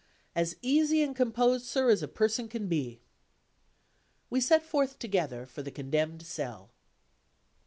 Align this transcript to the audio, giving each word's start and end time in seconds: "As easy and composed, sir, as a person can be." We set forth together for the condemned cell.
"As 0.35 0.55
easy 0.63 1.03
and 1.03 1.15
composed, 1.15 1.67
sir, 1.67 1.91
as 1.91 2.01
a 2.01 2.07
person 2.07 2.47
can 2.47 2.67
be." 2.67 3.01
We 4.31 4.41
set 4.41 4.63
forth 4.63 4.97
together 4.97 5.45
for 5.45 5.61
the 5.61 5.69
condemned 5.69 6.23
cell. 6.25 6.71